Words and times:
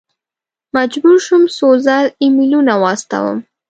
مجبور 0.75 1.17
شوم 1.25 1.43
څو 1.57 1.67
ځل 1.85 2.05
ایمیلونه 2.23 2.73
واستوم. 2.83 3.37